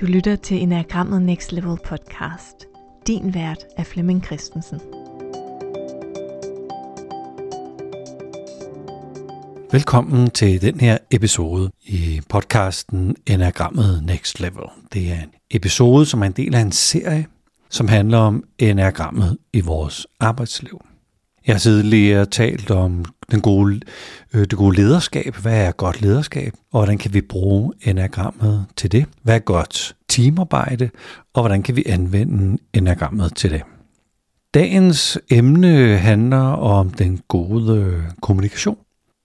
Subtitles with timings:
[0.00, 2.66] Du lytter til Enagrammet Next Level podcast.
[3.06, 4.80] Din vært er Flemming Christensen.
[9.72, 14.64] Velkommen til den her episode i podcasten Enagrammet Next Level.
[14.92, 17.26] Det er en episode, som er en del af en serie,
[17.70, 20.80] som handler om enagrammet i vores arbejdsliv.
[21.46, 23.80] Jeg har tidligere talt om den gode,
[24.34, 25.36] øh, det gode lederskab.
[25.36, 26.52] Hvad er godt lederskab?
[26.72, 29.06] Og hvordan kan vi bruge enagrammet til det?
[29.22, 30.90] Hvad er godt teamarbejde?
[31.34, 33.62] Og hvordan kan vi anvende enagrammet til det?
[34.54, 38.76] Dagens emne handler om den gode øh, kommunikation.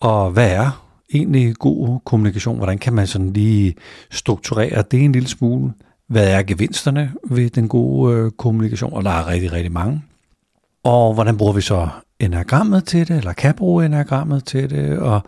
[0.01, 2.57] Og hvad er egentlig god kommunikation?
[2.57, 3.75] Hvordan kan man sådan lige
[4.11, 5.73] strukturere det en lille smule?
[6.09, 8.93] Hvad er gevinsterne ved den gode øh, kommunikation?
[8.93, 10.01] Og der er rigtig, rigtig mange.
[10.83, 15.21] Og hvordan bruger vi så enagrammet til det, eller kan bruge enagrammet til det, og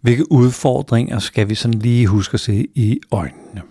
[0.00, 3.62] hvilke udfordringer skal vi sådan lige huske at se i øjnene.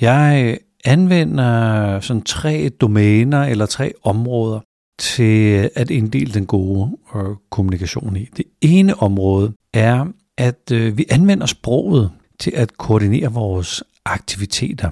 [0.00, 4.60] Jeg anvender sådan tre domæner eller tre områder
[4.98, 8.28] til at inddele den gode øh, kommunikation i.
[8.36, 10.06] Det ene område er,
[10.38, 14.90] at øh, vi anvender sproget til at koordinere vores aktiviteter,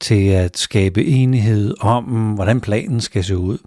[0.00, 3.58] til at skabe enighed om, hvordan planen skal se ud,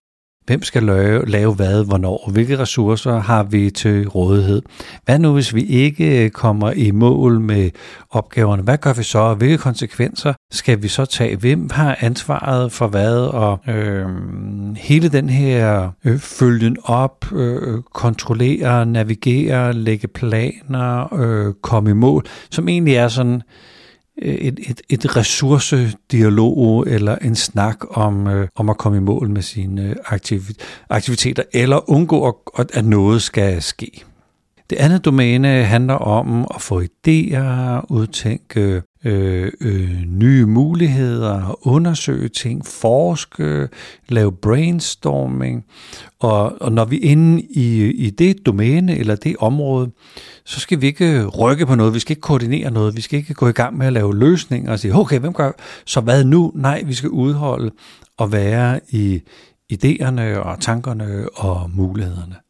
[0.48, 2.30] Hvem skal lave, lave hvad, hvornår?
[2.32, 4.62] Hvilke ressourcer har vi til rådighed?
[5.06, 7.70] Hvad nu, hvis vi ikke øh, kommer i mål med
[8.10, 8.64] opgaverne?
[8.64, 9.34] Hvad gør vi så?
[9.34, 11.36] Hvilke konsekvenser skal vi så tage?
[11.36, 13.18] Hvem har ansvaret for hvad?
[13.18, 14.06] Og øh,
[14.78, 22.26] hele den her øh, følgen op, øh, kontrollere, navigere, lægge planer, øh, komme i mål,
[22.52, 23.42] som egentlig er sådan
[24.22, 29.30] Øh, et, et, et ressourcedialog eller en snak om, øh, om at komme i mål
[29.30, 29.96] med sine øh,
[30.90, 34.04] aktiviteter, eller undgå, at, at noget skal ske.
[34.70, 42.66] Det andet domæne handler om at få idéer, udtænke øh, øh, nye muligheder, undersøge ting,
[42.66, 43.68] forske,
[44.10, 45.66] lave brainstorming.
[46.20, 49.92] Og, og når vi er inde i, i det domæne eller det område,
[50.46, 53.34] så skal vi ikke rykke på noget, vi skal ikke koordinere noget, vi skal ikke
[53.34, 55.52] gå i gang med at lave løsninger og sige, okay, hvem gør
[55.86, 56.52] så hvad nu?
[56.56, 57.72] Nej, vi skal udholde
[58.18, 59.22] og være i
[59.74, 62.47] idéerne og tankerne og mulighederne.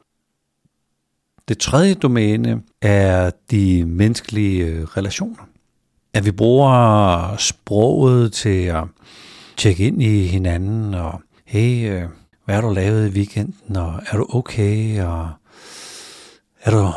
[1.47, 5.47] Det tredje domæne er de menneskelige øh, relationer.
[6.13, 8.83] At vi bruger sproget til at
[9.57, 12.03] tjekke ind i hinanden, og hey, øh,
[12.45, 15.29] hvad har du lavet i weekenden, og er du okay, og
[16.61, 16.91] er du,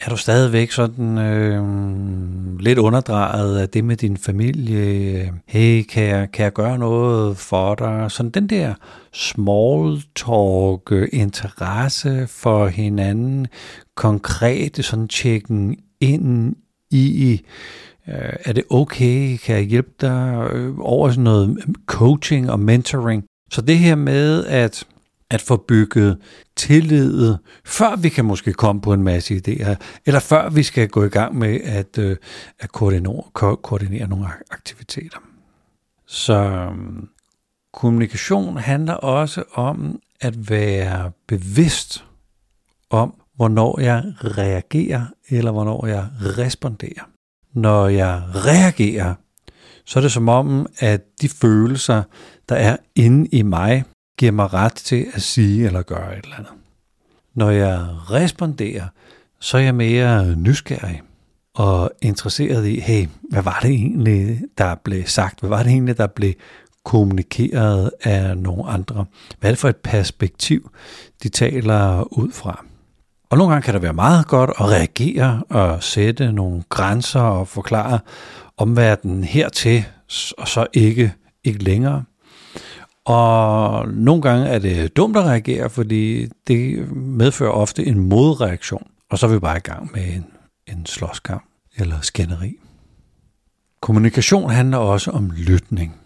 [0.00, 5.32] er du stadigvæk sådan øh, lidt underdrejet af det med din familie?
[5.46, 8.10] Hey, kan jeg, kan jeg gøre noget for dig?
[8.10, 8.74] Sådan den der
[9.12, 13.46] small talk, øh, interesse for hinanden,
[13.94, 16.56] konkrete sådan tjekken ind
[16.90, 17.40] i
[18.08, 19.36] Øh, er det okay?
[19.36, 23.24] Kan jeg hjælpe dig øh, over sådan noget coaching og mentoring?
[23.50, 24.84] Så det her med at,
[25.30, 26.18] at få bygget
[26.56, 29.74] tillid, før vi kan måske komme på en masse idéer,
[30.06, 32.16] eller før vi skal gå i gang med at, øh,
[32.58, 35.18] at koordinere, ko- koordinere nogle aktiviteter.
[36.06, 37.08] Så øhm,
[37.72, 42.04] kommunikation handler også om at være bevidst
[42.90, 47.10] om, hvornår jeg reagerer, eller hvornår jeg responderer
[47.54, 49.14] når jeg reagerer,
[49.84, 52.02] så er det som om, at de følelser,
[52.48, 53.84] der er inde i mig,
[54.20, 56.52] giver mig ret til at sige eller gøre et eller andet.
[57.34, 58.86] Når jeg responderer,
[59.40, 61.02] så er jeg mere nysgerrig
[61.54, 65.40] og interesseret i, hey, hvad var det egentlig, der blev sagt?
[65.40, 66.32] Hvad var det egentlig, der blev
[66.84, 69.04] kommunikeret af nogle andre?
[69.40, 70.70] Hvad er det for et perspektiv,
[71.22, 72.64] de taler ud fra?
[73.30, 77.48] Og nogle gange kan det være meget godt at reagere og sætte nogle grænser og
[77.48, 77.98] forklare
[78.56, 79.84] omverdenen hertil,
[80.38, 81.14] og så ikke,
[81.44, 82.04] ikke længere.
[83.06, 88.86] Og nogle gange er det dumt at reagere, fordi det medfører ofte en modreaktion.
[89.10, 90.26] Og så er vi bare i gang med en,
[90.66, 91.44] en slåskamp
[91.76, 92.56] eller skænderi.
[93.80, 95.96] Kommunikation handler også om lytning.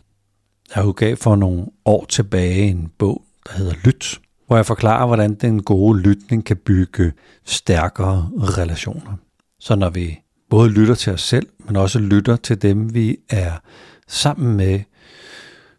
[0.77, 5.35] Jeg udgav for nogle år tilbage en bog, der hedder Lyt, hvor jeg forklarer, hvordan
[5.35, 7.13] den gode lytning kan bygge
[7.45, 9.17] stærkere relationer.
[9.61, 10.21] Så når vi
[10.51, 13.53] både lytter til os selv, men også lytter til dem, vi er
[14.09, 14.81] sammen med,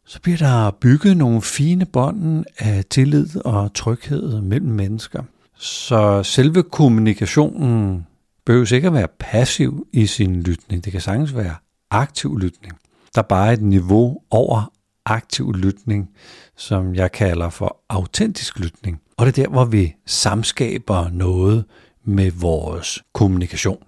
[0.05, 5.23] så bliver der bygget nogle fine bånd af tillid og tryghed mellem mennesker.
[5.57, 8.07] Så selve kommunikationen
[8.45, 10.85] behøver ikke at være passiv i sin lytning.
[10.85, 11.55] Det kan sagtens være
[11.91, 12.73] aktiv lytning.
[13.15, 14.71] Der er bare et niveau over
[15.05, 16.09] aktiv lytning,
[16.57, 19.01] som jeg kalder for autentisk lytning.
[19.17, 21.65] Og det er der, hvor vi samskaber noget
[22.03, 23.83] med vores kommunikation.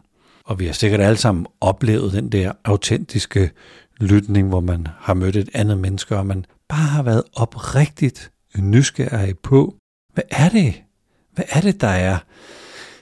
[0.45, 3.51] Og vi har sikkert alle sammen oplevet den der autentiske
[3.99, 9.39] lytning, hvor man har mødt et andet menneske, og man bare har været oprigtigt nysgerrig
[9.39, 9.75] på,
[10.13, 10.81] hvad er det?
[11.35, 12.17] Hvad er det, der er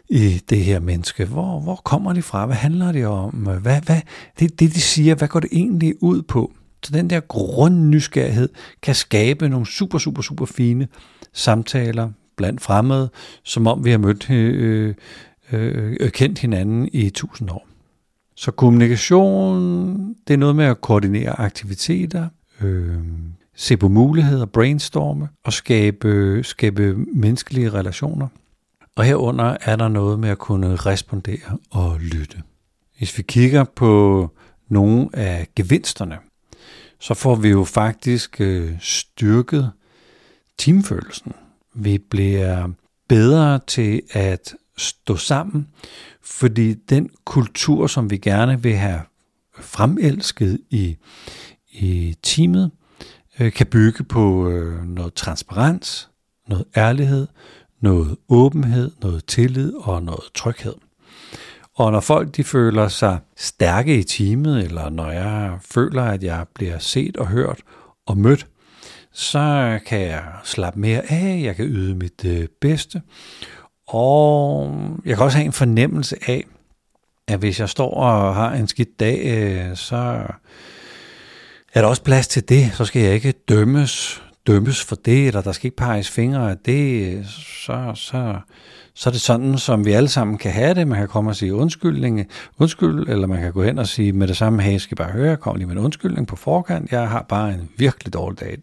[0.10, 1.26] i det her menneske?
[1.26, 2.46] Hvor, hvor kommer de fra?
[2.46, 3.30] Hvad handler det om?
[3.30, 4.02] Hvad, hvad,
[4.40, 6.52] det, det, de siger, hvad går det egentlig ud på?
[6.84, 8.50] Så den der grundnysgerrighed
[8.82, 10.88] kan skabe nogle super, super, super fine
[11.34, 13.10] samtaler blandt fremmede,
[13.44, 14.96] som om vi har mødt øh,
[15.52, 17.68] øh, øh kendt hinanden i tusind år.
[18.36, 22.28] Så kommunikation, det er noget med at koordinere aktiviteter,
[22.62, 22.98] øh,
[23.56, 28.28] se på muligheder, brainstorme og skabe, skabe menneskelige relationer.
[28.96, 32.42] Og herunder er der noget med at kunne respondere og lytte.
[32.98, 34.32] Hvis vi kigger på
[34.70, 36.18] nogle af gevinsterne,
[37.00, 39.72] så får vi jo faktisk øh, styrket
[40.58, 41.34] teamfølelsen.
[41.74, 42.70] Vi bliver
[43.10, 45.68] bedre til at stå sammen,
[46.22, 49.02] fordi den kultur, som vi gerne vil have
[49.60, 50.98] fremelsket i,
[51.72, 52.72] i teamet,
[53.40, 56.10] øh, kan bygge på øh, noget transparens,
[56.48, 57.28] noget ærlighed,
[57.82, 60.74] noget åbenhed, noget tillid og noget tryghed.
[61.76, 66.46] Og når folk de føler sig stærke i teamet, eller når jeg føler, at jeg
[66.54, 67.60] bliver set og hørt
[68.06, 68.48] og mødt,
[69.12, 73.02] så kan jeg slappe mere af, jeg kan yde mit øh, bedste,
[73.88, 76.46] og jeg kan også have en fornemmelse af,
[77.28, 80.26] at hvis jeg står og har en skidt dag, øh, så
[81.74, 82.72] er der også plads til det.
[82.74, 86.58] Så skal jeg ikke dømmes, dømmes for det, eller der skal ikke peges fingre af
[86.58, 87.26] det.
[87.66, 88.36] Så, så,
[88.94, 90.88] så er det sådan, som vi alle sammen kan have det.
[90.88, 92.26] Man kan komme og sige undskyldning,
[92.60, 95.12] undskyld, eller man kan gå hen og sige med det samme, hey, jeg skal bare
[95.12, 96.92] høre, jeg kom lige med en undskyldning på forkant.
[96.92, 98.58] Jeg har bare en virkelig dårlig dag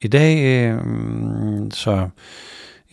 [0.00, 0.78] i dag, øh,
[1.72, 2.08] så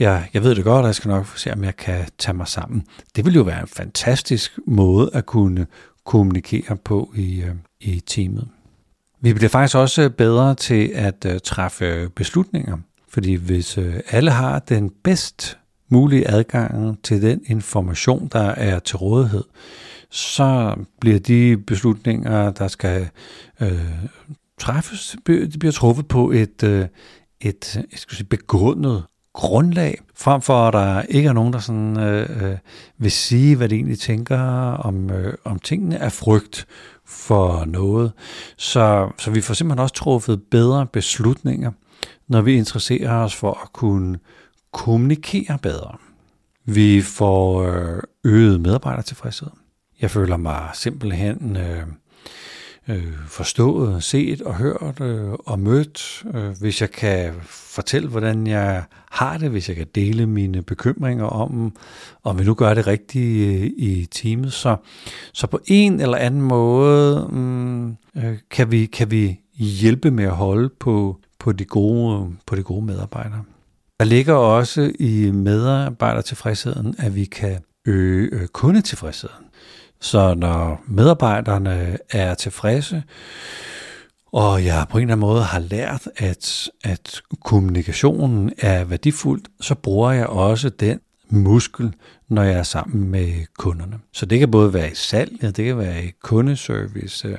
[0.02, 2.48] jeg, jeg ved det godt, og jeg skal nok se, om jeg kan tage mig
[2.48, 2.84] sammen.
[3.16, 5.68] Det vil jo være en fantastisk måde at kunne
[6.06, 8.48] kommunikere på i, øh, i teamet.
[9.22, 12.78] Vi bliver faktisk også bedre til at øh, træffe beslutninger,
[13.10, 15.58] fordi hvis øh, alle har den bedst
[15.90, 19.44] mulige adgang til den information, der er til rådighed,
[20.10, 23.10] så bliver de beslutninger, der skal
[23.62, 23.90] øh,
[24.60, 26.88] træffes, de bliver truffet på et, øh,
[27.42, 32.00] et jeg skal sige, begrundet grundlag, frem for at der ikke er nogen, der sådan,
[32.00, 32.58] øh, øh,
[32.98, 34.40] vil sige, hvad de egentlig tænker
[34.72, 36.68] om, øh, om tingene af frygt
[37.06, 38.12] for noget.
[38.58, 41.72] Så, så vi får simpelthen også truffet bedre beslutninger,
[42.28, 44.20] når vi interesserer os for at kunne
[44.74, 45.98] kommunikere bedre.
[46.66, 49.50] Vi får øh, øget medarbejdertilfredshed.
[50.02, 51.84] Jeg føler mig simpelthen øh,
[52.92, 56.24] øh, forstået, set og hørt øh, og mødt.
[56.34, 61.26] Øh, hvis jeg kan fortælle, hvordan jeg har det, hvis jeg kan dele mine bekymringer
[61.26, 61.76] om,
[62.24, 64.54] om vi nu gør det rigtigt øh, i teamet.
[64.54, 64.76] Så,
[65.34, 70.36] så på en eller anden måde mm, øh, kan, vi, kan vi hjælpe med at
[70.36, 73.44] holde på, på, de gode, på de gode medarbejdere.
[74.00, 79.46] Der ligger også i medarbejdertilfredsheden, at vi kan øge øh, kundetilfredsheden.
[80.02, 83.04] Så når medarbejderne er tilfredse,
[84.32, 89.76] og jeg på en eller anden måde har lært, at, at kommunikationen er værdifuldt, så
[89.76, 91.00] bruger jeg også den
[91.30, 91.94] muskel,
[92.28, 94.00] når jeg er sammen med kunderne.
[94.12, 97.38] Så det kan både være i salg, det kan være i kundeservice,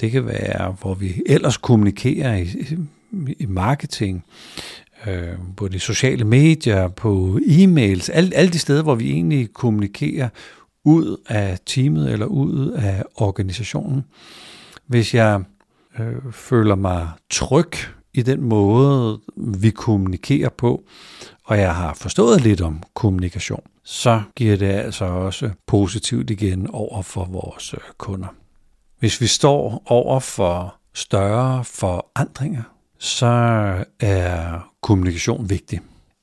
[0.00, 2.48] det kan være, hvor vi ellers kommunikerer i,
[3.38, 4.24] i marketing,
[5.06, 10.28] øh, på de sociale medier, på e-mails, alle, alle de steder, hvor vi egentlig kommunikerer
[10.84, 14.04] ud af teamet eller ud af organisationen.
[14.86, 15.42] Hvis jeg
[15.98, 17.72] øh, føler mig tryg
[18.14, 20.84] i den måde, vi kommunikerer på,
[21.44, 27.02] og jeg har forstået lidt om kommunikation, så giver det altså også positivt igen over
[27.02, 28.28] for vores øh, kunder.
[28.98, 32.62] Hvis vi står over for større forandringer,
[32.98, 33.26] så
[34.00, 35.80] er kommunikation vigtig.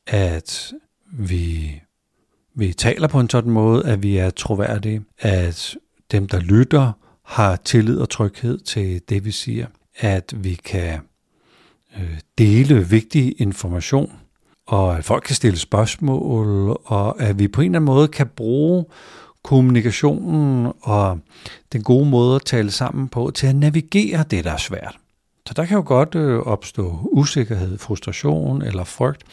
[0.08, 0.74] At
[1.12, 1.82] vi
[2.58, 5.76] vi taler på en sådan måde, at vi er troværdige, at
[6.12, 6.92] dem, der lytter,
[7.24, 11.00] har tillid og tryghed til det, vi siger, at vi kan
[11.98, 14.12] øh, dele vigtig information,
[14.68, 18.28] og at folk kan stille spørgsmål, og at vi på en eller anden måde kan
[18.28, 18.86] bruge
[19.44, 21.20] kommunikationen og
[21.74, 24.98] den gode måde at tale sammen på til at navigere det, der er svært.
[25.48, 29.24] Så der kan jo godt øh, opstå usikkerhed, frustration eller frygt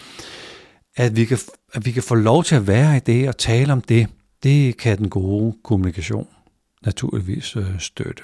[0.97, 1.39] at vi, kan,
[1.75, 4.09] at vi kan få lov til at være i det og tale om det,
[4.43, 6.27] det kan den gode kommunikation
[6.87, 8.23] naturligvis øh, støtte.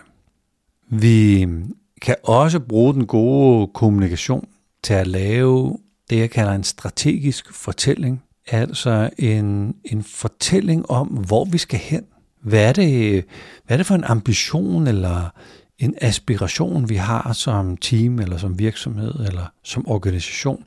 [0.90, 4.48] Vi mm, kan også bruge den gode kommunikation
[4.82, 5.78] til at lave
[6.10, 8.22] det, jeg kalder en strategisk fortælling.
[8.46, 12.04] Altså en, en fortælling om, hvor vi skal hen.
[12.42, 13.24] Hvad er det,
[13.66, 15.30] hvad er det for en ambition eller
[15.78, 20.64] en aspiration, vi har som team, eller som virksomhed, eller som organisation?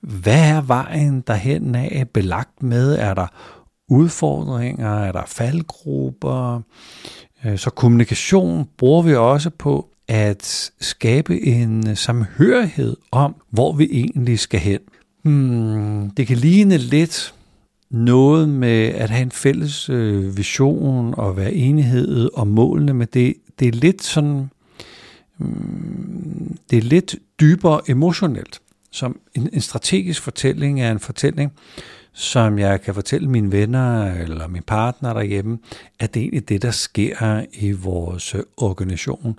[0.00, 2.98] Hvad er vejen derhen af belagt med?
[2.98, 3.26] Er der
[3.88, 4.98] udfordringer?
[4.98, 6.60] Er der faldgrupper?
[7.44, 14.38] Øh, så kommunikation bruger vi også på at skabe en samhørighed om, hvor vi egentlig
[14.38, 14.80] skal hen.
[15.22, 17.34] Hmm, det kan ligne lidt
[17.90, 23.34] noget med at have en fælles øh, vision og være enighed om målene, men det,
[23.58, 24.50] det er lidt sådan,
[25.36, 28.60] hmm, det er lidt dybere emotionelt.
[28.96, 31.52] Som en, en strategisk fortælling er en fortælling,
[32.12, 35.58] som jeg kan fortælle mine venner eller min partner derhjemme,
[36.00, 39.38] at det er egentlig det, der sker i vores øh, organisation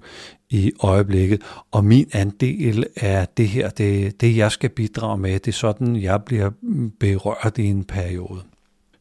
[0.49, 1.41] i øjeblikket.
[1.71, 5.95] Og min andel er det her, det, det jeg skal bidrage med, det er sådan,
[5.95, 6.49] jeg bliver
[6.99, 8.41] berørt i en periode.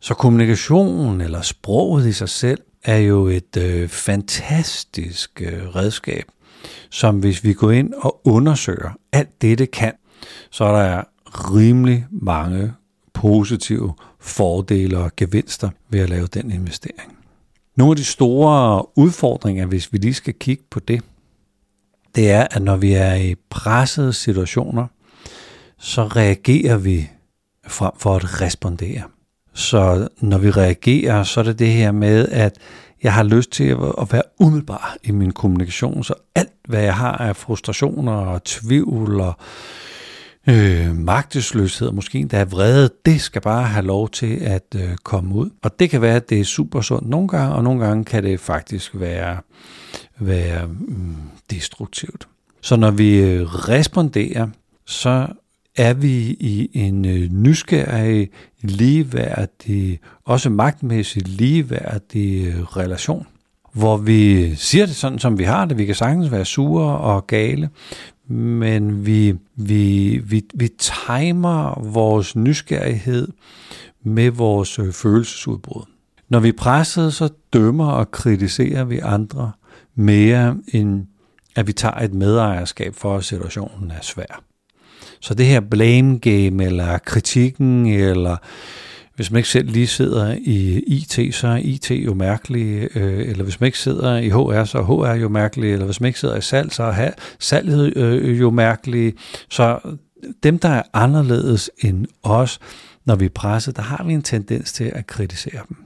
[0.01, 6.25] Så kommunikationen eller sproget i sig selv er jo et øh, fantastisk øh, redskab,
[6.91, 9.93] som hvis vi går ind og undersøger alt det, det kan,
[10.51, 11.03] så er der
[11.55, 12.73] rimelig mange
[13.15, 17.17] positive fordele og gevinster ved at lave den investering.
[17.77, 21.03] Nogle af de store udfordringer, hvis vi lige skal kigge på det,
[22.15, 24.87] det er, at når vi er i pressede situationer,
[25.79, 27.11] så reagerer vi
[27.67, 29.03] frem for at respondere.
[29.55, 32.59] Så når vi reagerer, så er det det her med, at
[33.03, 37.13] jeg har lyst til at være umiddelbar i min kommunikation, så alt hvad jeg har
[37.13, 39.96] af frustrationer og tvivl og øh,
[40.49, 45.51] øh, magtesløshed, måske endda vrede, det skal bare have lov til at øh, komme ud.
[45.63, 48.23] Og det kan være, at det er super sundt nogle gange, og nogle gange kan
[48.23, 49.39] det faktisk være,
[50.19, 51.17] være mm,
[51.51, 52.29] destruktivt.
[52.61, 54.49] Så når vi øh, responderer,
[54.87, 55.27] så
[55.77, 58.31] er vi i en øh, nysgerrig,
[58.63, 63.27] ligeværdig, også magtmæssig ligeværdig øh, relation,
[63.73, 65.79] hvor vi siger det sådan, som vi har det.
[65.79, 67.69] Vi kan sagtens være sure og gale,
[68.29, 73.29] men vi, vi, vi, vi timer vores nysgerrighed
[74.03, 75.83] med vores øh, følelsesudbrud.
[76.29, 79.53] Når vi er presset, så dømmer og kritiserer vi andre
[79.95, 81.07] mere, end
[81.57, 84.43] at vi tager et medejerskab for, at situationen er svær.
[85.21, 88.37] Så det her blame game, eller kritikken, eller
[89.17, 93.45] hvis man ikke selv lige sidder i IT, så er IT jo mærkelig, øh, eller
[93.45, 96.21] hvis man ikke sidder i HR, så er HR jo mærkelig, eller hvis man ikke
[96.21, 99.15] sidder i salg, så er salget øh, øh jo mærkelig.
[99.51, 99.79] Så
[100.43, 102.59] dem, der er anderledes end os,
[103.05, 105.77] når vi er presset, der har vi en tendens til at kritisere dem.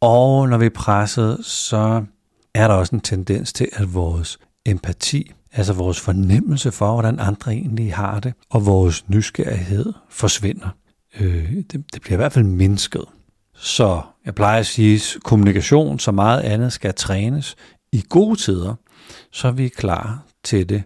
[0.00, 2.04] Og når vi er presset, så
[2.54, 7.52] er der også en tendens til, at vores empati, altså vores fornemmelse for, hvordan andre
[7.52, 10.68] egentlig har det, og vores nysgerrighed forsvinder
[11.20, 13.04] øh, det, det bliver i hvert fald mindsket.
[13.54, 17.56] Så jeg plejer at sige, at kommunikation så meget andet skal trænes
[17.92, 18.74] i gode tider,
[19.32, 20.82] så vi er klar til det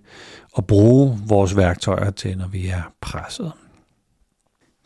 [0.52, 3.52] og bruge vores værktøjer til, når vi er presset.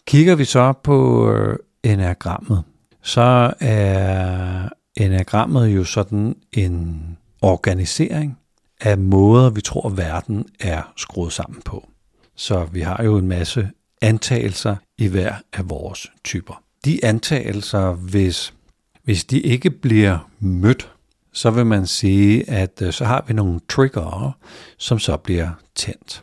[0.07, 2.62] Kigger vi så på øh, enagrammet,
[3.02, 7.02] så er enagrammet jo sådan en
[7.42, 8.38] organisering
[8.80, 11.88] af måder, vi tror, verden er skruet sammen på.
[12.37, 13.71] Så vi har jo en masse
[14.02, 16.62] antagelser i hver af vores typer.
[16.84, 18.54] De antagelser, hvis,
[19.02, 20.92] hvis de ikke bliver mødt,
[21.32, 24.36] så vil man sige, at øh, så har vi nogle trigger,
[24.78, 26.22] som så bliver tændt.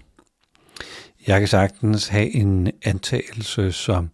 [1.27, 4.09] Jeg kan sagtens have en antagelse som,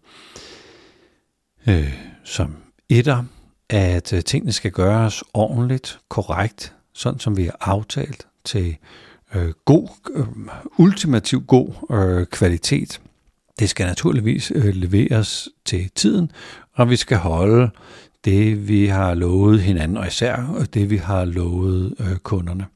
[1.66, 2.56] øh, som
[2.88, 3.24] etter,
[3.68, 8.76] at øh, tingene skal gøres ordentligt, korrekt, sådan som vi har aftalt til
[9.34, 10.26] øh, god, øh,
[10.78, 13.00] ultimativ god øh, kvalitet.
[13.58, 16.30] Det skal naturligvis øh, leveres til tiden,
[16.72, 17.70] og vi skal holde
[18.24, 22.66] det, vi har lovet hinanden, og især øh, det, vi har lovet øh, kunderne.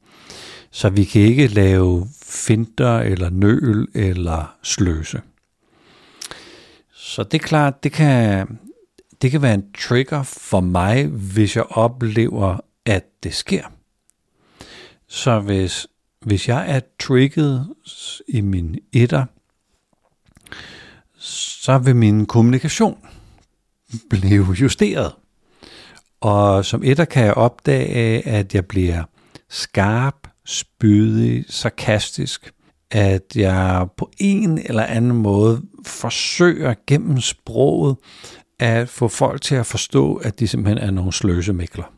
[0.71, 5.21] Så vi kan ikke lave finter eller nøl eller sløse.
[6.93, 8.47] Så det er klart, det kan,
[9.21, 13.63] det kan være en trigger for mig, hvis jeg oplever, at det sker.
[15.07, 15.87] Så hvis,
[16.21, 17.67] hvis jeg er trigget
[18.27, 19.25] i min etter,
[21.61, 22.97] så vil min kommunikation
[24.09, 25.11] blive justeret.
[26.21, 29.03] Og som etter kan jeg opdage, at jeg bliver
[29.49, 32.51] skarp, spydig, sarkastisk,
[32.91, 37.95] at jeg på en eller anden måde forsøger gennem sproget
[38.59, 41.93] at få folk til at forstå, at de simpelthen er nogle sløsemækler.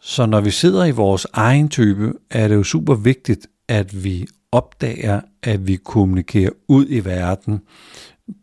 [0.00, 4.26] Så når vi sidder i vores egen type, er det jo super vigtigt, at vi
[4.52, 7.60] opdager, at vi kommunikerer ud i verden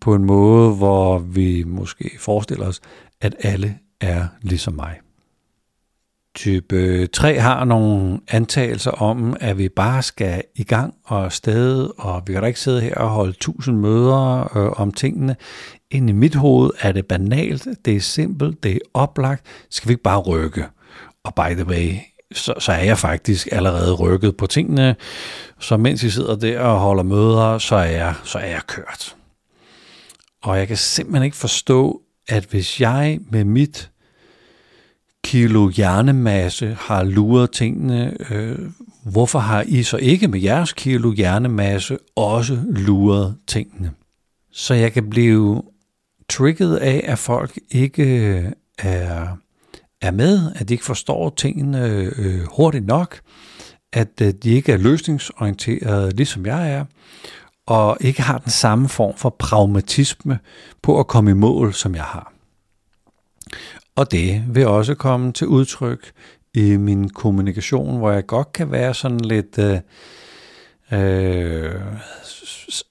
[0.01, 2.81] på en måde, hvor vi måske forestiller os,
[3.21, 4.99] at alle er ligesom mig.
[6.35, 12.23] Type 3 har nogle antagelser om, at vi bare skal i gang og afsted, og
[12.27, 15.35] vi kan da ikke sidde her og holde tusind møder øh, om tingene.
[15.91, 19.45] Ind i mit hoved er det banalt, det er simpelt, det er oplagt.
[19.69, 20.65] Skal vi ikke bare rykke?
[21.23, 21.93] Og by the way,
[22.33, 24.95] så, så er jeg faktisk allerede rykket på tingene.
[25.59, 29.15] Så mens I sidder der og holder møder, så er jeg, så er jeg kørt.
[30.45, 33.91] Og jeg kan simpelthen ikke forstå, at hvis jeg med mit
[35.23, 38.59] kilo hjernemasse har luret tingene, øh,
[39.03, 43.91] hvorfor har I så ikke med jeres kilo hjernemasse også luret tingene?
[44.51, 45.63] Så jeg kan blive
[46.29, 49.27] trigget af, at folk ikke øh, er,
[50.01, 53.19] er med, at de ikke forstår tingene øh, hurtigt nok,
[53.93, 56.85] at øh, de ikke er løsningsorienterede, ligesom jeg er,
[57.65, 60.39] og ikke har den samme form for pragmatisme
[60.81, 62.33] på at komme i mål, som jeg har.
[63.95, 66.11] Og det vil også komme til udtryk
[66.53, 69.79] i min kommunikation, hvor jeg godt kan være sådan lidt øh,
[70.91, 71.71] øh,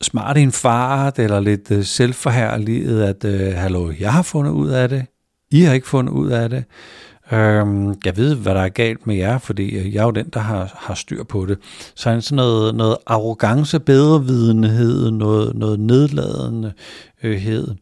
[0.02, 4.68] smart i en fart, eller lidt øh, selvforherliget, at øh, hallo, jeg har fundet ud
[4.68, 5.06] af det,
[5.50, 6.64] I har ikke fundet ud af det.
[7.32, 10.40] Øh, jeg ved, hvad der er galt med jer, fordi jeg er jo den, der
[10.40, 11.58] har, har styr på det.
[11.94, 16.74] Så er sådan noget, noget arrogance, bedrevidenhed, noget, noget nedladenhed,
[17.22, 17.76] øh,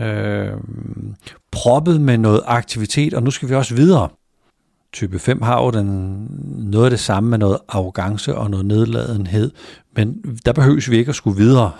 [0.00, 1.14] øhm,
[1.52, 4.08] proppet med noget aktivitet, og nu skal vi også videre.
[4.92, 5.86] Type 5 har jo den,
[6.58, 9.50] noget af det samme med noget arrogance og noget nedladenhed,
[9.96, 10.14] men
[10.46, 11.72] der behøves vi ikke at skulle videre.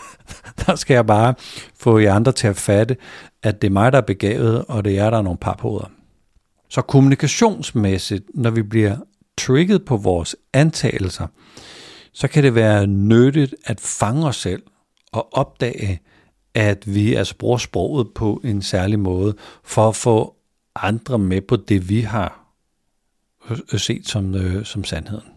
[0.66, 1.34] der skal jeg bare
[1.80, 2.96] få jer andre til at fatte,
[3.42, 5.90] at det er mig, der er begavet, og det er jer, der er nogle paphoveder.
[6.76, 8.96] Så kommunikationsmæssigt, når vi bliver
[9.38, 11.26] trigget på vores antagelser,
[12.12, 14.62] så kan det være nyttigt at fange os selv
[15.12, 16.00] og opdage,
[16.54, 20.36] at vi altså bruger sproget på en særlig måde, for at få
[20.74, 22.52] andre med på det, vi har
[23.50, 25.30] øh, set som, øh, som sandheden.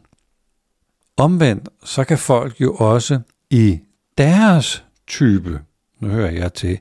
[1.17, 3.79] Omvendt, så kan folk jo også i
[4.17, 5.61] deres type,
[5.99, 6.79] nu hører jeg til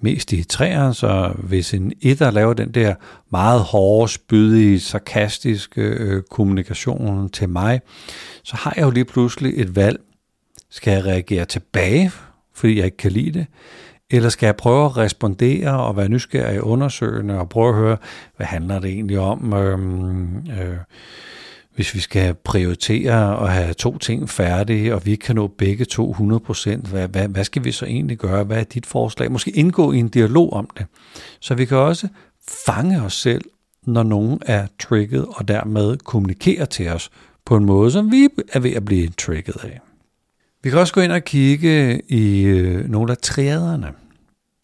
[0.00, 2.94] mest i træer, så hvis en etter laver den der
[3.30, 7.80] meget hårde, spydige, sarkastiske øh, kommunikation til mig,
[8.42, 10.00] så har jeg jo lige pludselig et valg.
[10.70, 12.10] Skal jeg reagere tilbage,
[12.54, 13.46] fordi jeg ikke kan lide det?
[14.10, 17.96] Eller skal jeg prøve at respondere og være nysgerrig undersøgende og prøve at høre,
[18.36, 20.76] hvad handler det egentlig om, øhm, øh,
[21.76, 25.84] hvis vi skal prioritere og have to ting færdige, og vi ikke kan nå begge
[25.84, 28.44] to 100%, hvad, hvad, hvad skal vi så egentlig gøre?
[28.44, 29.32] Hvad er dit forslag?
[29.32, 30.86] Måske indgå i en dialog om det.
[31.40, 32.08] Så vi kan også
[32.66, 33.44] fange os selv,
[33.86, 37.10] når nogen er trigget, og dermed kommunikere til os
[37.44, 39.80] på en måde, som vi er ved at blive trigget af.
[40.62, 43.92] Vi kan også gå ind og kigge i øh, nogle af triaderne.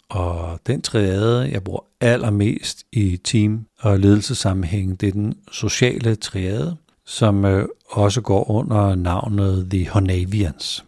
[0.08, 6.76] Og den triade, jeg bruger allermest i team- og ledelsessammenhæng, det er den sociale triade,
[7.06, 10.84] som øh, også går under navnet The Hornavians.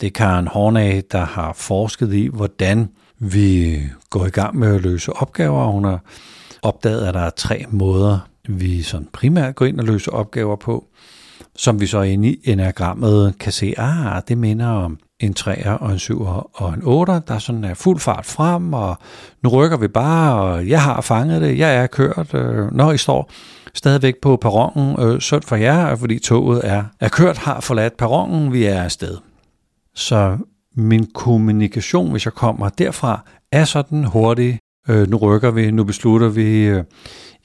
[0.00, 2.88] Det er Karen Hornag, der har forsket i, hvordan
[3.18, 3.78] vi
[4.10, 5.66] går i gang med at løse opgaver.
[5.66, 6.00] Hun har
[6.62, 10.88] opdaget, at der er tre måder, vi sådan primært går ind og løser opgaver på
[11.58, 15.90] som vi så inde i enagrammet kan se, ah, det minder om en 3'er og
[15.90, 18.96] en 7'er og en 8'er, der sådan er fuld fart frem, og
[19.42, 22.98] nu rykker vi bare, og jeg har fanget det, jeg er kørt, øh, når I
[22.98, 23.30] står
[23.74, 28.52] stadigvæk på perronen, øh, sødt for jer, fordi toget er, er kørt, har forladt perronen,
[28.52, 29.16] vi er afsted.
[29.94, 30.36] Så
[30.76, 33.20] min kommunikation, hvis jeg kommer derfra,
[33.52, 36.84] er sådan hurtig, øh, nu rykker vi, nu beslutter vi, øh,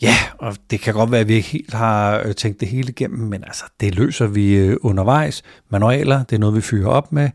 [0.03, 2.89] Ja, og det kan godt være, at vi ikke helt har øh, tænkt det hele
[2.89, 5.43] igennem, men altså, det løser vi øh, undervejs.
[5.69, 7.29] Manualer, det er noget, vi fyrer op med.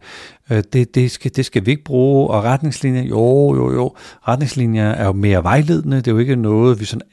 [0.50, 2.30] Øh, det, det, skal, det skal vi ikke bruge.
[2.30, 3.96] Og retningslinjer, jo, jo, jo.
[4.28, 5.96] Retningslinjer er jo mere vejledende.
[5.96, 7.08] Det er jo ikke noget, vi, sådan,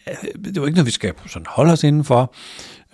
[0.45, 2.33] det er jo ikke noget, vi skal sådan holde os indenfor.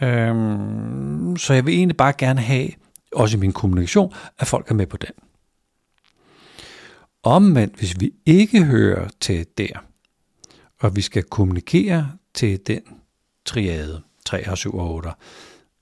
[0.01, 2.69] Øhm, så jeg vil egentlig bare gerne have,
[3.15, 5.11] også i min kommunikation, at folk er med på den.
[7.23, 9.90] Omvendt, hvis vi ikke hører til der,
[10.81, 12.81] og vi skal kommunikere til den
[13.45, 15.09] triade, 3 7 og 8,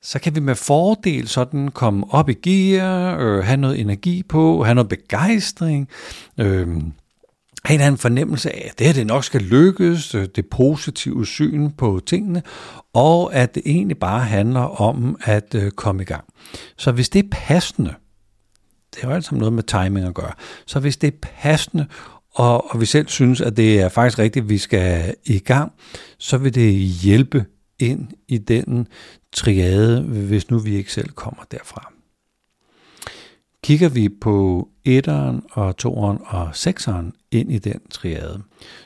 [0.02, 4.64] så kan vi med fordel sådan komme op i gear, øh, have noget energi på,
[4.64, 5.90] have noget begejstring,
[6.38, 6.68] øh,
[7.66, 11.72] have en fornemmelse af, at det her det nok skal lykkes, øh, det positive syn
[11.72, 12.44] på tingene,
[12.94, 16.24] og at det egentlig bare handler om at øh, komme i gang.
[16.78, 17.94] Så hvis det er passende,
[18.96, 20.34] det har jo altid noget med timing at gøre,
[20.66, 21.88] så hvis det er passende
[22.36, 25.72] og, og vi selv synes, at det er faktisk rigtigt, at vi skal i gang,
[26.18, 27.46] så vil det hjælpe
[27.80, 28.88] ind i den
[29.32, 31.94] triade, hvis nu vi ikke selv kommer derfra.
[33.64, 38.42] Kigger vi på etteren og toeren og sekseren ind i den triade,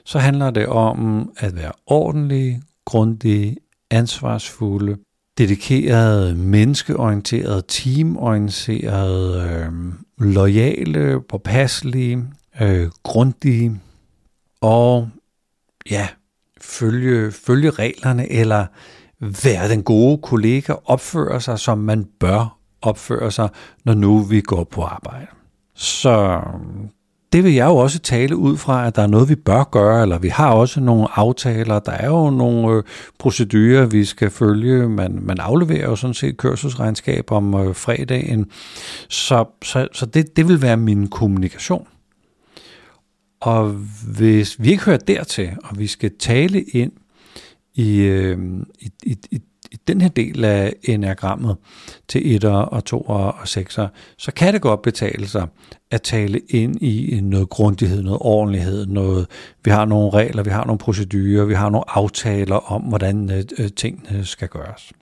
[0.05, 3.57] så handler det om at være ordentlig, grundig,
[3.91, 4.97] ansvarsfulde,
[5.37, 9.71] dedikeret, menneskeorienteret, teamorienteret, øh,
[10.17, 12.23] lojale, påpasselige,
[12.61, 13.81] øh, grundige
[14.61, 15.09] og
[15.91, 16.07] ja,
[16.61, 18.65] følge, følge reglerne eller
[19.19, 23.49] være den gode kollega, opføre sig, som man bør opføre sig,
[23.85, 25.27] når nu vi går på arbejde.
[25.75, 26.41] Så
[27.33, 30.01] det vil jeg jo også tale ud fra, at der er noget, vi bør gøre,
[30.01, 31.79] eller vi har også nogle aftaler.
[31.79, 32.83] Der er jo nogle øh,
[33.19, 34.89] procedurer, vi skal følge.
[34.89, 38.45] Man, man afleverer jo sådan set kørselsregnskab om øh, fredagen.
[39.09, 41.87] Så, så, så det, det vil være min kommunikation.
[43.43, 43.69] Og
[44.15, 46.91] hvis vi ikke hører dertil, og vi skal tale ind
[47.75, 48.37] i, øh,
[48.79, 49.41] i, i, i
[49.73, 51.57] i den her del af enagrammet
[52.07, 55.47] til etter og toer og sekser, så kan det godt betale sig
[55.91, 59.27] at tale ind i noget grundighed, noget ordentlighed, noget,
[59.63, 63.43] vi har nogle regler, vi har nogle procedurer, vi har nogle aftaler om, hvordan øh,
[63.57, 64.93] øh tingene skal gøres.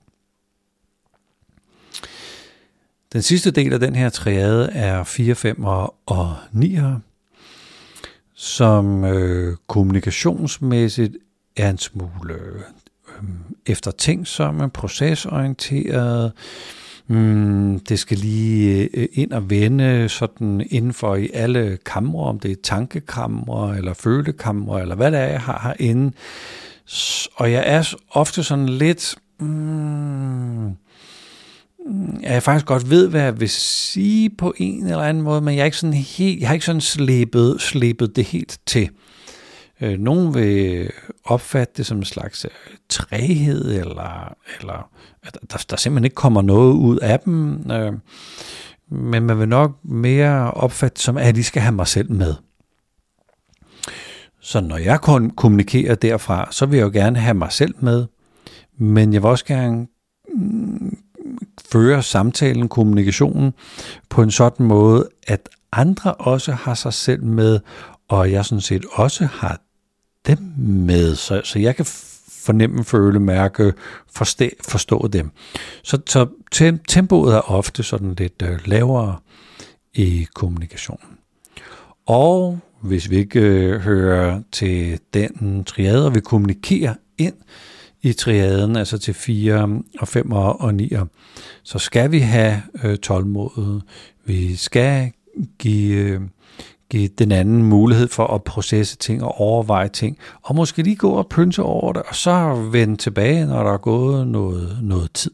[3.13, 5.63] Den sidste del af den her triade er 4, 5
[6.05, 6.77] og 9,
[8.41, 11.17] som øh, kommunikationsmæssigt
[11.57, 13.23] er en smule øh,
[13.65, 16.31] eftertænksomme, procesorienterede.
[17.07, 22.51] Mm, det skal lige øh, ind og vende sådan indenfor i alle kamre, om det
[22.51, 26.11] er tankekamre eller følekamre, eller hvad det er, jeg har herinde.
[27.35, 29.15] Og jeg er ofte sådan lidt...
[29.39, 30.75] Mm,
[31.85, 35.55] Mm, jeg faktisk godt ved, hvad jeg vil sige på en eller anden måde, men
[35.55, 38.89] jeg, er ikke sådan helt, jeg har ikke sådan slæbet, slæbet det helt til.
[39.81, 40.89] Øh, nogen vil
[41.23, 42.51] opfatte det som en slags øh,
[42.89, 44.89] træhed, eller, eller
[45.23, 47.71] at der, der simpelthen ikke kommer noget ud af dem.
[47.71, 47.93] Øh,
[48.91, 52.35] men man vil nok mere opfatte som, at de skal have mig selv med.
[54.41, 54.99] Så når jeg
[55.35, 58.05] kommunikerer derfra, så vil jeg jo gerne have mig selv med,
[58.77, 59.87] men jeg vil også gerne
[60.35, 60.97] mm,
[61.71, 63.53] fører føre samtalen, kommunikationen
[64.09, 67.59] på en sådan måde, at andre også har sig selv med,
[68.07, 69.61] og jeg sådan set også har
[70.27, 71.85] dem med, så, så jeg kan
[72.45, 73.73] fornemme, føle, mærke,
[74.13, 75.31] forstå, forstå dem.
[75.83, 76.27] Så, så
[76.87, 79.17] tempoet er ofte sådan lidt øh, lavere
[79.93, 81.17] i kommunikationen.
[82.07, 87.35] Og hvis vi ikke øh, hører til den triade, og vi kommunikerer ind
[88.01, 90.91] i triaden, altså til 4 og 5 og 9,
[91.63, 93.81] så skal vi have øh, tålmodet.
[94.25, 95.11] Vi skal
[95.59, 96.21] give øh,
[96.91, 101.09] give den anden mulighed for at processe ting og overveje ting, og måske lige gå
[101.09, 105.31] og pynte over det, og så vende tilbage, når der er gået noget, noget tid.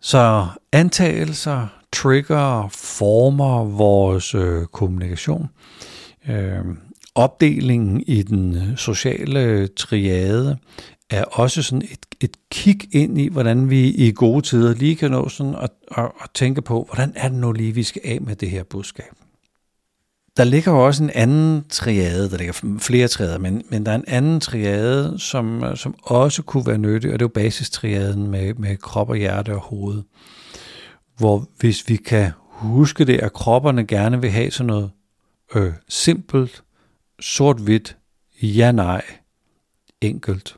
[0.00, 5.48] Så antagelser, trigger, former vores øh, kommunikation.
[6.28, 6.64] Øh,
[7.14, 10.58] opdelingen i den sociale triade
[11.10, 15.10] er også sådan et, et kig ind i, hvordan vi i gode tider lige kan
[15.10, 18.20] nå sådan at, at, at tænke på, hvordan er det nu lige, vi skal af
[18.20, 19.12] med det her budskab.
[20.36, 23.96] Der ligger jo også en anden triade, der ligger flere triader, men, men der er
[23.96, 28.54] en anden triade, som, som også kunne være nyttig, og det er jo basistriaden med,
[28.54, 30.02] med krop og hjerte og hoved.
[31.16, 34.90] Hvor hvis vi kan huske det, at kropperne gerne vil have sådan noget
[35.54, 36.62] øh, simpelt,
[37.20, 37.96] sort-hvidt,
[38.42, 39.02] ja-nej,
[40.00, 40.56] enkelt.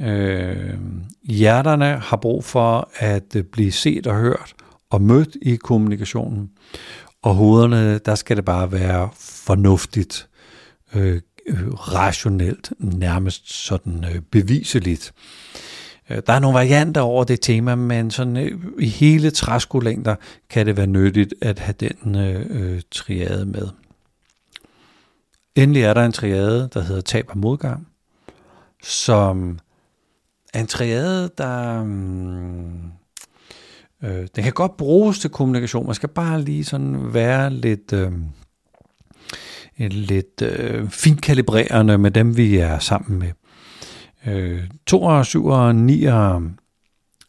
[0.00, 0.78] Øh,
[1.22, 4.54] hjerterne har brug for at øh, blive set og hørt
[4.90, 6.50] og mødt i kommunikationen.
[7.22, 10.28] Og hovederne, der skal det bare være fornuftigt,
[10.94, 11.20] øh,
[11.72, 15.12] rationelt, nærmest sådan øh, beviseligt.
[16.10, 20.14] Øh, der er nogle varianter over det tema, men sådan øh, i hele træskolængder
[20.50, 23.68] kan det være nyttigt at have den øh, øh, triade med.
[25.54, 27.88] Endelig er der en triade, der hedder tab og modgang,
[28.82, 29.58] som
[30.52, 31.80] er en triade, der...
[31.80, 32.92] Um,
[34.04, 35.86] Øh, den kan godt bruges til kommunikation.
[35.86, 38.12] Man skal bare lige sådan være lidt, øh,
[39.78, 43.32] lidt øh, fint kalibrerende med dem, vi er sammen med.
[44.26, 46.04] Øh, 2, 7 og 9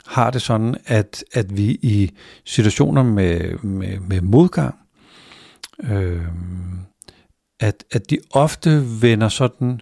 [0.05, 2.11] har det sådan, at, at vi i
[2.45, 4.75] situationer med, med, med modgang,
[5.83, 6.21] øh,
[7.59, 9.81] at, at de ofte vender sådan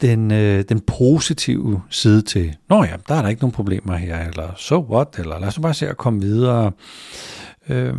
[0.00, 4.28] den, øh, den positive side til, nå ja, der er der ikke nogen problemer her,
[4.28, 6.72] eller so what, eller lad os bare se at komme videre.
[7.68, 7.96] Øhm,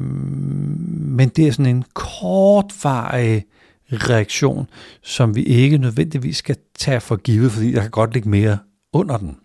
[0.89, 3.45] men det er sådan en kortvarig
[3.91, 4.67] reaktion,
[5.03, 8.57] som vi ikke nødvendigvis skal tage for givet, fordi der kan godt ligge mere
[8.93, 9.37] under den.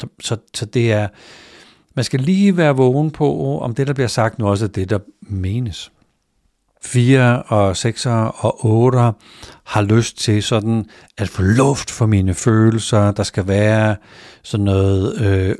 [0.00, 1.08] Så, så, så det er,
[1.94, 4.90] man skal lige være vågen på, om det, der bliver sagt nu også er det,
[4.90, 5.92] der menes.
[6.82, 8.98] 4 og 6 og 8
[9.64, 10.84] har lyst til sådan
[11.18, 13.12] at få luft for mine følelser.
[13.12, 13.96] Der skal være
[14.42, 15.56] sådan noget øh,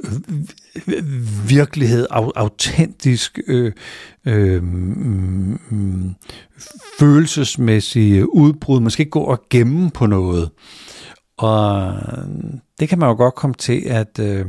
[1.49, 2.07] virkelighed,
[2.37, 3.73] autentisk øh,
[4.27, 4.63] øh,
[6.99, 8.81] følelsesmæssige udbrud.
[8.81, 10.51] Man skal ikke gå og gemme på noget.
[11.39, 11.95] Og
[12.81, 14.47] det kan man jo godt komme til at øh,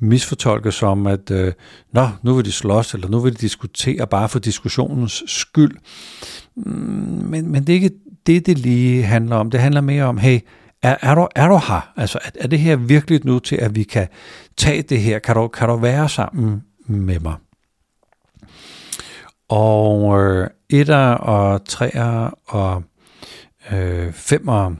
[0.00, 1.52] misfortolke som, at øh,
[1.92, 5.76] Nå, nu vil de slås, eller nu vil de diskutere bare for diskussionens skyld.
[6.56, 6.62] Mm,
[7.30, 7.90] men, men det er ikke
[8.26, 9.50] det, det lige handler om.
[9.50, 10.40] Det handler mere om, hey,
[10.82, 11.92] er, er, du, er du her?
[11.96, 14.08] Altså, er, er det her virkelig nu til, at vi kan
[14.56, 15.18] tage det her?
[15.18, 17.34] Kan du, kan du være sammen med mig?
[19.48, 22.82] Og øh, etter og treer og
[23.72, 24.74] øh, femmer,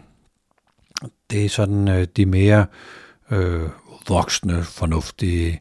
[1.30, 2.66] det er sådan øh, de mere
[3.30, 3.68] øh,
[4.08, 5.60] voksne, fornuftige,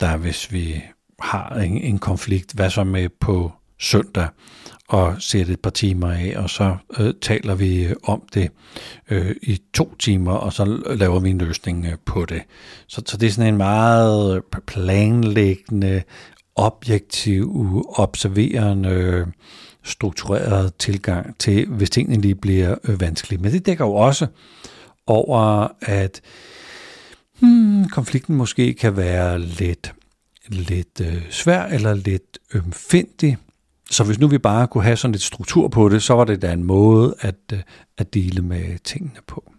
[0.00, 0.82] der hvis vi
[1.20, 4.28] har en, en konflikt, hvad så med på søndag,
[4.88, 8.50] og sætte et par timer af, og så øh, taler vi om det
[9.10, 10.64] øh, i to timer, og så
[10.96, 12.42] laver vi en løsning øh, på det.
[12.86, 16.02] Så, så det er sådan en meget planlæggende,
[16.56, 19.26] objektiv, observerende,
[19.84, 23.42] struktureret tilgang til, hvis tingene lige bliver øh, vanskelige.
[23.42, 24.26] Men det dækker jo også
[25.06, 26.20] over, at
[27.40, 29.94] hmm, konflikten måske kan være lidt,
[30.48, 33.36] lidt øh, svær eller lidt ømfindig.
[33.90, 36.42] Så hvis nu vi bare kunne have sådan lidt struktur på det, så var det
[36.42, 37.58] da en måde at, øh,
[37.98, 39.52] at dele med tingene på.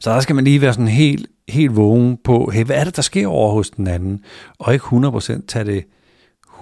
[0.00, 2.96] Så der skal man lige være sådan helt, helt vågen på, hey, hvad er det,
[2.96, 4.24] der sker over hos den anden?
[4.58, 5.84] Og ikke 100% tage det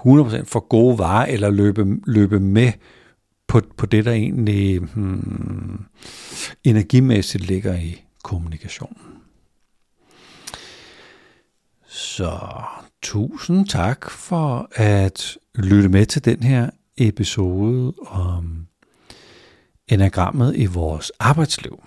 [0.07, 2.73] 100% for gode varer, eller løbe, løbe med
[3.49, 5.85] på, på det, der egentlig hmm,
[6.65, 9.16] energimæssigt ligger i kommunikationen.
[11.97, 12.39] Så
[13.03, 18.67] tusind tak for at lytte med til den her episode om
[19.89, 21.85] enagrammet i vores arbejdsliv.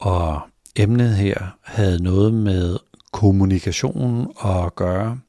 [0.00, 0.40] Og
[0.76, 2.76] emnet her havde noget med
[3.12, 5.20] kommunikation at gøre,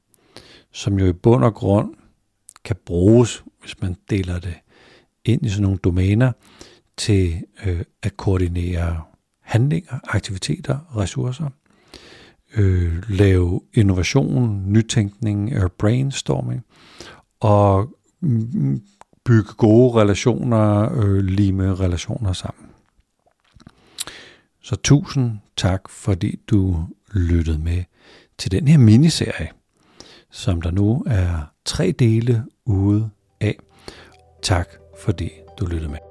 [0.72, 1.94] som jo i bund og grund
[2.64, 4.56] kan bruges, hvis man deler det
[5.26, 6.32] ind i sådan nogle domæner,
[6.98, 9.02] til øh, at koordinere
[9.42, 11.50] handlinger, aktiviteter, ressourcer–
[12.58, 16.66] øh, lave innovation, nytænkning og brainstorming,
[17.40, 17.90] og
[19.26, 22.66] bygge gode relationer, øh, lime relationer sammen.
[24.62, 27.84] Så tusind tak, fordi du lyttede med
[28.38, 29.50] til den her miniserie,
[30.32, 33.10] som der nu er tre dele ude
[33.42, 33.58] af.
[34.42, 36.05] Tak, fordi du lyttede med.